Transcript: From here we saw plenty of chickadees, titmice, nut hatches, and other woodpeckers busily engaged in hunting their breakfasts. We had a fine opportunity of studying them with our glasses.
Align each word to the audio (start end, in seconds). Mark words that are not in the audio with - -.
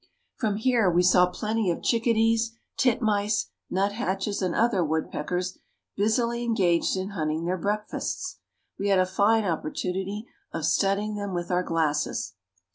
From 0.37 0.55
here 0.55 0.89
we 0.89 1.03
saw 1.03 1.27
plenty 1.29 1.69
of 1.69 1.83
chickadees, 1.83 2.57
titmice, 2.75 3.51
nut 3.69 3.91
hatches, 3.91 4.41
and 4.41 4.55
other 4.55 4.83
woodpeckers 4.83 5.59
busily 5.95 6.41
engaged 6.43 6.97
in 6.97 7.09
hunting 7.09 7.45
their 7.45 7.55
breakfasts. 7.55 8.39
We 8.79 8.87
had 8.87 8.97
a 8.97 9.05
fine 9.05 9.45
opportunity 9.45 10.25
of 10.51 10.65
studying 10.65 11.17
them 11.17 11.35
with 11.35 11.51
our 11.51 11.61
glasses. 11.61 12.33